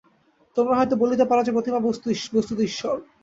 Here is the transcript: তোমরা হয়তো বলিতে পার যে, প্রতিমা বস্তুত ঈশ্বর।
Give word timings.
তোমরা 0.57 0.73
হয়তো 0.77 0.95
বলিতে 0.95 1.23
পার 1.25 1.39
যে, 1.43 1.51
প্রতিমা 1.51 1.79
বস্তুত 1.85 2.07
ঈশ্বর। 2.13 2.95